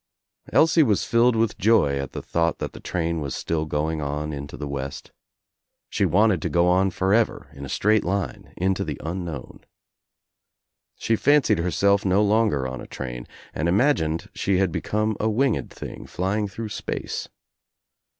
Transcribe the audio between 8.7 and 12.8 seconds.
the unknown. She fancied herself no longer